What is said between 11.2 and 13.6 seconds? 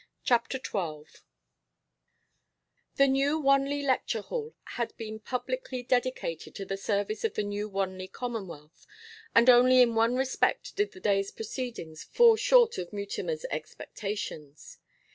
proceedings fall short of Mutimer's